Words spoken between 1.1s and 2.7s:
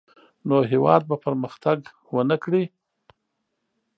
پرمختګ ونه کړي.